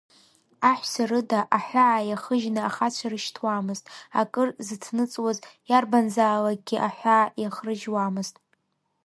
Аҳәса 0.69 1.03
рыда 1.09 1.39
аҳәаа 1.57 2.07
иахыжьны 2.09 2.61
ахацәа 2.69 3.07
рышьҭуамызт, 3.11 3.85
акыр 4.21 4.49
зыҭныҵуаз 4.65 5.37
иарбанзаалакгьы 5.69 6.77
аҳәаа 6.87 7.25
иахрыжьуамызт. 7.41 8.35